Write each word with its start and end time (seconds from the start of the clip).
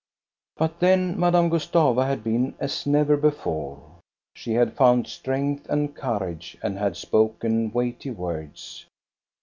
"But 0.57 0.79
then 0.79 1.19
Madame 1.19 1.49
Gustava 1.51 2.07
had 2.07 2.23
been 2.23 2.55
as 2.57 2.87
never 2.87 3.15
before.' 3.15 3.99
She 4.33 4.53
had 4.53 4.73
found 4.73 5.05
strength 5.05 5.69
and 5.69 5.95
courage 5.95 6.57
and 6.63 6.75
had 6.75 6.97
spoken 6.97 7.71
weighty 7.71 8.09
words. 8.09 8.87